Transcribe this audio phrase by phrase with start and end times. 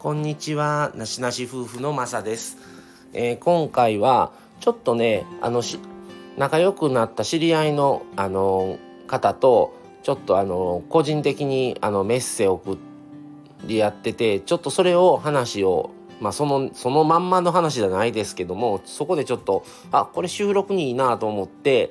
[0.00, 2.56] こんにちは、なしなし夫婦のまさです。
[3.12, 5.62] えー、今回はちょっとね、あの
[6.38, 12.78] 仲良くなった知り合いのあの方とちょっとあの個人的にあのメッセを送
[13.66, 21.90] り合ってて、ちょっとそれを話をまあそのそのまんまの話じゃないですけども、そこでちょっとあこれ収録にいいなと思って。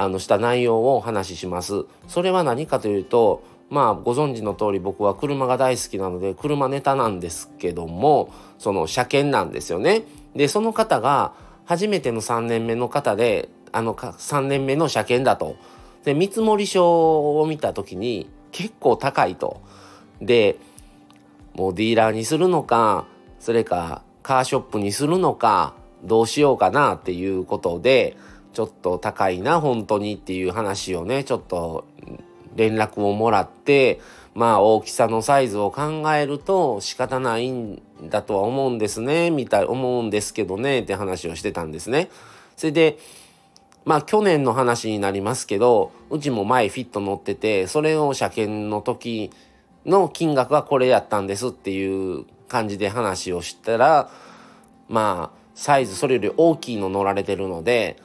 [0.00, 1.84] あのした内容をお話しします。
[2.06, 10.02] それは何かというとまあご存知の通り僕は車が大好きなので車ネタなんですけどもその車検なんですよね。
[10.34, 15.56] でその方が初めての3年目の方であの3年目の車検だと。
[16.04, 19.60] で見積書を見た時に結構高いと。
[20.22, 20.56] で
[21.54, 23.06] もうディーラーにするのか
[23.40, 28.16] それかカーショップにするのかどうしようかなっていうことで
[28.52, 31.84] ちょっと高いな本当にっていう話をねちょっと
[32.58, 34.00] 連絡をもらって
[34.34, 42.10] まあ大きさのサイズを考えると仕方ないんだとは思うんですねみたい思うんですけどねって話をしてたんですね。
[42.56, 42.98] それで
[43.84, 49.30] まあ去年の話になりますけどうちも前フィット乗っててそれを車検の時
[49.86, 54.10] の金額はこれやったんですっていう感じで話をしたら
[54.88, 57.96] まあサイズそれより大きいの乗られてるので、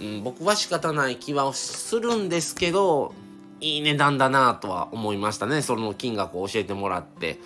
[0.00, 3.14] うん、僕は仕方ない気はするんですけど
[3.64, 5.62] いい値段だなとは思いましたね。
[5.62, 7.40] その金額を教えてもらって。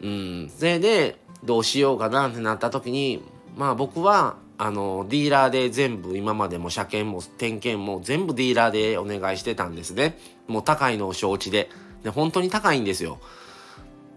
[0.00, 0.50] うん。
[0.56, 3.22] それでどうしようかなってなった時に
[3.56, 10.16] まあ僕はあのディーラーで全部今までも車検も点検も全部ディーラーでお願いしてたんですね。
[10.46, 11.70] もう高いのを承知で。
[12.04, 13.18] で本当に高いんですよ。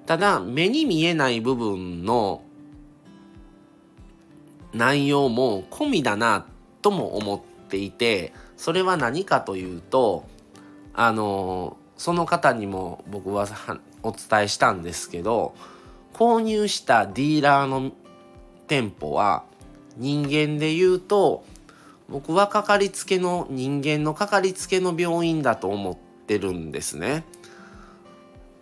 [0.05, 2.43] ただ目に見えない部分の
[4.73, 6.45] 内容も込みだな
[6.83, 10.25] とも思っていてそれは何かというと
[10.93, 13.47] あのその方にも僕は
[14.03, 15.53] お伝えしたんですけど
[16.13, 17.91] 購入したディーラーの
[18.67, 19.43] 店舗は
[19.97, 21.43] 人間で言うと
[22.07, 27.23] 僕はかかりつけの人間のかかりつけの病院だと思ってるんですね。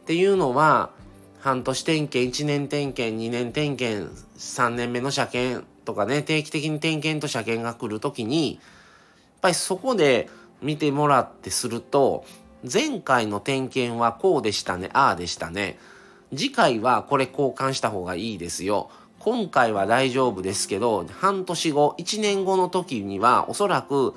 [0.01, 0.91] っていうのは
[1.39, 8.61] 半年点検1年点検2年点検3年目の車検とかね定期的に点検と車検が来る時にやっ
[9.41, 10.29] ぱりそこで
[10.61, 12.25] 見てもらってすると
[12.69, 15.77] 前回の点検はこうでしたねああでしたね。
[16.35, 18.89] 次回はこれ交換した方がいいですよ。
[19.19, 24.13] 今回は大丈夫ですけど半年後1年後の時にはおそらく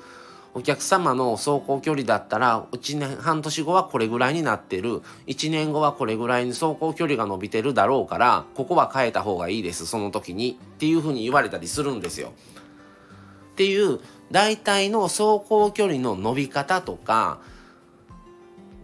[0.53, 5.01] お客様の走行距離だったら1年半年後はこれぐらいになってる。
[5.27, 10.59] 1年後はこれぐらいに走行距離が伸びてるだろうからここは変えた方がいいですその時に。
[10.61, 12.33] っていうふうに言われたりするんですよ。
[13.53, 13.99] っていう
[14.31, 17.39] 大体の走行距離の伸び方とか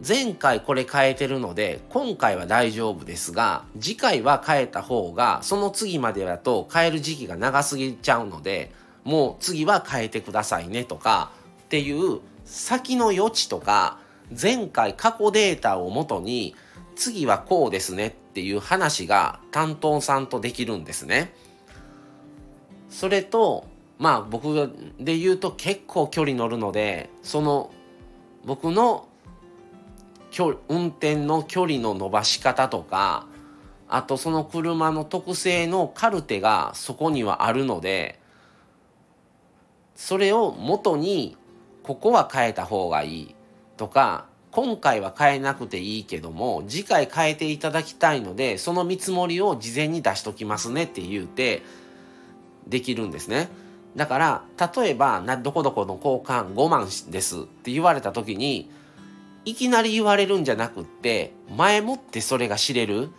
[0.08, 8.72] 前回これ変えてるので今回は大丈夫ですが次回は変えた方がその次までだと変える時期が長すぎちゃうので
[9.04, 11.32] もう次は変えてくださいねとか
[11.64, 14.00] っていう先の余地とか
[14.40, 16.56] 前回過去データをもとに
[16.96, 21.34] 次はこうですねっていう話が担当さんとできるんですね。
[22.90, 23.66] それと
[23.98, 27.72] まあ僕で言うと結構距離乗るのでその
[28.46, 29.08] 僕の
[30.70, 33.26] 運転の距離の伸ばし方とか
[33.90, 38.20] あとその車の特性のカルテがそこにはあるので
[39.96, 41.36] それを元に
[41.82, 43.36] ここは変えた方がいい
[43.78, 51.64] とか今回は変えなくていいけども次回変えていただきたいのでその見積もりを事前に出しときますねって言うて
[52.68, 53.50] できるんですね。
[53.98, 54.44] だから
[54.76, 58.70] 例えばどこどこの交換5万ですって言われた時に
[59.44, 63.10] いきなり言われるんじゃなくって前もってそれが知れる。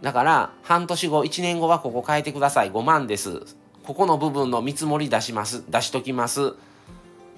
[0.00, 2.72] だから半年後1年後はここ変えてください。
[2.72, 3.42] 5万です。
[3.84, 5.64] ここの部分の見積もり出します。
[5.68, 6.54] 出しときます。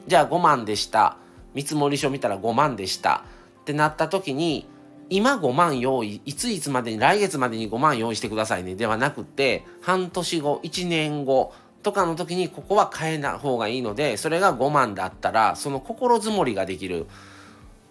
[0.07, 1.17] じゃあ5万でした。
[1.55, 3.25] 見積もり書見たら5万でした。
[3.63, 4.69] ってなった時に
[5.11, 8.75] 今5万用意いついつまでに来月までに5万用意してくださいね。
[8.75, 11.53] ではなくて半年後1年後
[11.85, 17.09] とかの時にここは変えない方がいいのでそれが5万だったらその心づもりができるっ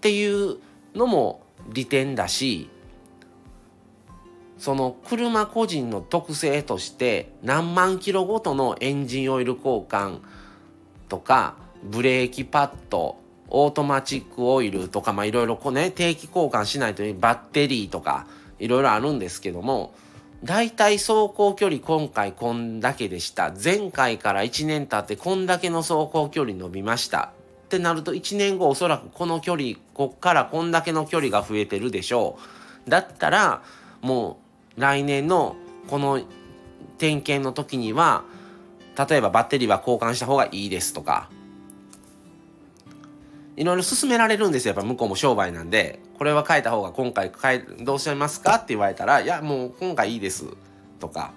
[0.01, 0.57] ていう
[0.95, 1.41] のも
[1.71, 2.69] 利点だし
[4.57, 10.19] その車個人の特性として何万キロごとのエンジンオイル交換
[11.07, 13.17] とかブレーキパッド
[13.49, 18.25] オートマチックオイルとかまあいろいろこうね定期交換しないとバッテリーとか
[18.57, 19.93] いろいろあるんですけども
[20.43, 23.53] 大体走行距離今回こんだけでした。
[23.63, 27.31] 前回から1年経ってこんだけの走行距離伸びました。
[27.65, 32.37] ってなると1年後おそらくこの距離、こっからこんだけの距離が増えてるでしょ
[32.85, 32.89] う。
[32.89, 33.63] だったら
[34.01, 34.37] も
[34.77, 35.55] う来年の
[35.87, 36.21] この
[36.97, 38.25] 点検の時には
[39.09, 41.29] 例えばバッテリーは交換した方がいいですとか
[43.55, 44.73] いろいろ勧められるんですよ。
[44.73, 45.99] やっぱ向こうも商売なんで。
[46.17, 50.45] これは変えた方が今回変えどうしますかって言われたらいやもう今回いいです。
[50.99, 51.33] とか。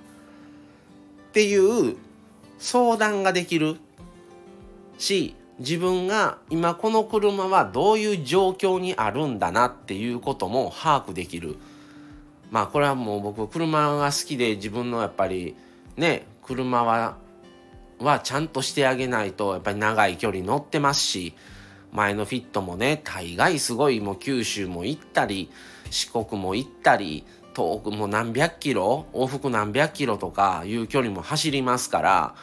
[1.28, 1.96] っていう
[2.58, 3.76] 相談ができる。
[4.98, 11.56] し自分が今この車はどういう状況にあるんだなっていうことも把握できる。
[12.50, 15.54] まあこれはもう僕車が好きで自分のやっぱり
[15.96, 17.16] ね車は
[17.98, 21.34] はちゃんとしてあげないとやっぱり長い距離乗ってますし。
[21.96, 25.50] 前のフィットもね大概すごいもう九州も行ったり
[25.90, 32.34] 四国も行ったり遠くも何百キロ往復何百キロとかいう距離も走りますから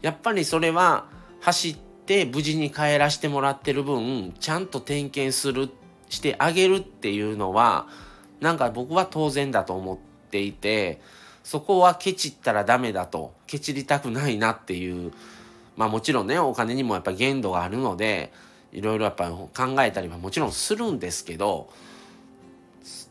[0.00, 1.06] やっぱりそれは
[1.40, 1.76] 走っ
[2.06, 5.70] て無事に帰らせてもらってる分ちゃんと点検する
[6.08, 7.88] してあげるっていうのは
[8.40, 9.98] なんか僕は当然だと思っ
[10.30, 11.00] ていて
[11.42, 15.12] そこはケチったらダメだとケチりたくないなっていう
[15.76, 18.32] まあもちろんねお金にもやっぱ限度があるので
[18.72, 19.50] いろいろやっぱ考
[19.82, 21.68] えたりはもちろんするんですけど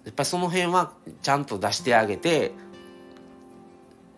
[0.05, 0.91] やっぱりその辺は
[1.21, 2.51] ちゃんと出してあげて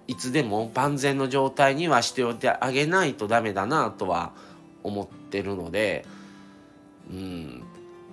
[0.08, 4.34] いつでも万全の状態にはしておいてあげないとダメだなとは
[4.84, 6.06] 思ってるので
[7.10, 7.64] うん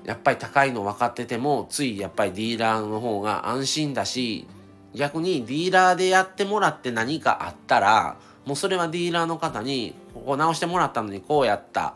[0.05, 4.47] やっぱり高いの分かっててもついやっぱりディーラーの方が安心だし
[4.95, 8.17] 逆にディーラーでやってもらって何かあったら
[8.47, 11.95] もうそれはディーラーの方にここ直してもらったのにこうやった。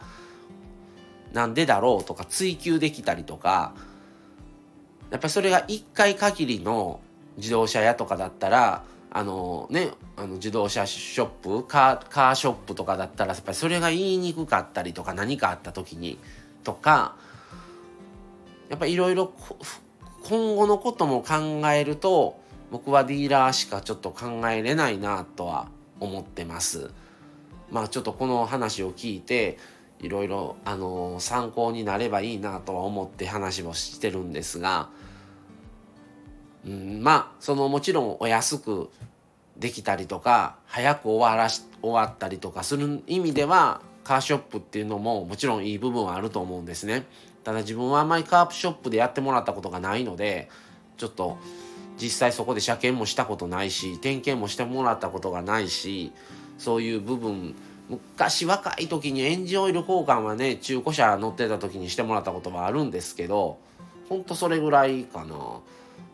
[1.32, 3.74] なんでだろうとか追求できたりとか
[5.10, 7.00] やっぱりそれが1回限りの
[7.36, 16.18] 自動車屋とかだったらあのねあの自動車ショップカーカーショップとかだったらやっぱりそれが言いにくかったりとか何かあった時に
[16.64, 17.16] とか
[18.70, 19.32] やっぱいろいろ
[20.24, 22.40] 今後のことも考えると
[22.70, 25.68] 僕はディーラーしかちょっと考えれないなとは
[26.00, 26.90] 思ってます。
[27.70, 29.58] まあちょっとこの話を聞いて
[30.02, 34.88] いろいろあの参考になればいいなとは思って話をしてるんですが、
[36.66, 38.90] うん、まあそのもちろんお安く
[39.56, 47.06] できたりとか早く終わらし終わったりとかする意味ではカーショップっていうのももちろんいい部分はあると思うんですね。
[47.44, 50.48] ただ自分はあんまりカープショップでやってもらったことがないので
[50.96, 51.38] ちょっと
[52.00, 56.12] 実際そこで車検もしたことないし点検もしてもらったことがないし
[56.58, 57.54] そういう部分
[57.88, 63.58] 昔若い時にエンジンオイル交換はね中古車乗ってた時にしてもらったことはあるんですけど
[64.08, 65.60] ほんとそれぐらいかな。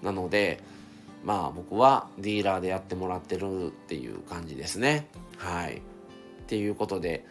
[0.02, 0.62] なので
[1.24, 5.08] まあ僕はディーラーでやってもらってるっていう感じですね。
[5.36, 5.78] はい。
[5.78, 5.80] っ
[6.46, 7.26] ていうことで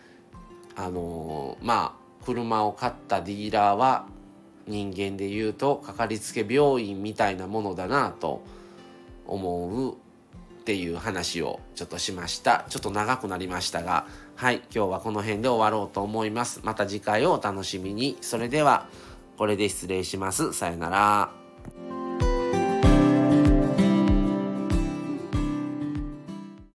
[0.76, 4.06] あのー、まあ車を買ったディーラーは
[4.68, 8.44] 人間で言うとかかりつけ病院みたいなものだなと
[9.26, 9.96] 思う
[10.68, 12.66] っていう話をちょっとしました。
[12.68, 14.06] ちょっと長くなりましたが
[14.36, 16.60] はい今日はこの辺で終わろうと思います。
[16.62, 18.18] また次回をお楽しみに。
[18.20, 18.90] それでは
[19.38, 20.52] これで失礼します。
[20.52, 21.37] さよなら。